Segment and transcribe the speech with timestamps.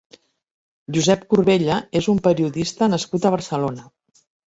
[0.97, 3.91] Josep Corbella és un periodista nascut a Barcelona.